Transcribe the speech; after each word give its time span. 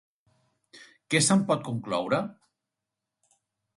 Què 1.15 1.21
se'n 1.27 1.45
pot 1.51 1.63
concloure? 1.69 2.21